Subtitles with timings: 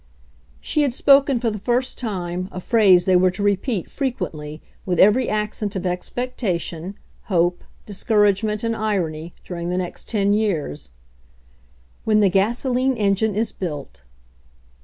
[0.59, 4.97] She had spoken for the first time a phrase they were to repeat frequently, with
[4.99, 10.89] every accent of expectation, hope, discouragement and irony, during the next ten years,
[12.03, 14.01] "When the gasoline engine is built